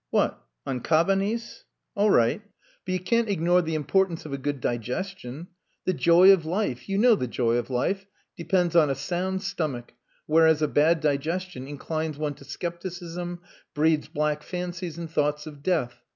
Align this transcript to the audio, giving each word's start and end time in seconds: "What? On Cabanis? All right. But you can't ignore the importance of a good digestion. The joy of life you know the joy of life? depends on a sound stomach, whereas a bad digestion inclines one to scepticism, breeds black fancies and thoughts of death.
"What? 0.09 0.41
On 0.65 0.79
Cabanis? 0.81 1.65
All 1.95 2.09
right. 2.09 2.41
But 2.85 2.91
you 2.91 2.99
can't 2.99 3.29
ignore 3.29 3.61
the 3.61 3.75
importance 3.75 4.25
of 4.25 4.33
a 4.33 4.37
good 4.39 4.59
digestion. 4.59 5.45
The 5.85 5.93
joy 5.93 6.31
of 6.33 6.43
life 6.43 6.89
you 6.89 6.97
know 6.97 7.13
the 7.13 7.27
joy 7.27 7.57
of 7.57 7.69
life? 7.69 8.07
depends 8.35 8.75
on 8.75 8.89
a 8.89 8.95
sound 8.95 9.43
stomach, 9.43 9.93
whereas 10.25 10.63
a 10.63 10.67
bad 10.67 11.01
digestion 11.01 11.67
inclines 11.67 12.17
one 12.17 12.33
to 12.33 12.43
scepticism, 12.43 13.41
breeds 13.75 14.07
black 14.07 14.41
fancies 14.41 14.97
and 14.97 15.07
thoughts 15.07 15.45
of 15.45 15.61
death. 15.61 16.01